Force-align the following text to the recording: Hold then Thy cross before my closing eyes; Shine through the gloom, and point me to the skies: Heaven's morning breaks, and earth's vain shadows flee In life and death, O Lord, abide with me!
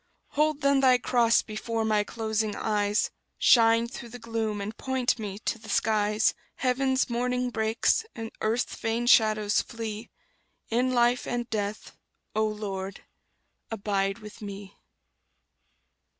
Hold 0.29 0.61
then 0.61 0.79
Thy 0.79 0.97
cross 0.97 1.43
before 1.43 1.85
my 1.85 2.03
closing 2.03 2.55
eyes; 2.55 3.11
Shine 3.37 3.87
through 3.87 4.09
the 4.09 4.17
gloom, 4.17 4.59
and 4.59 4.75
point 4.75 5.19
me 5.19 5.37
to 5.45 5.59
the 5.59 5.69
skies: 5.69 6.33
Heaven's 6.55 7.07
morning 7.07 7.51
breaks, 7.51 8.03
and 8.15 8.31
earth's 8.41 8.75
vain 8.77 9.05
shadows 9.05 9.61
flee 9.61 10.09
In 10.71 10.91
life 10.91 11.27
and 11.27 11.47
death, 11.51 11.95
O 12.35 12.47
Lord, 12.47 13.01
abide 13.69 14.17
with 14.17 14.41
me! 14.41 14.75